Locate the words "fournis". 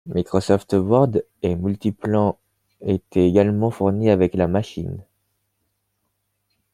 3.69-4.09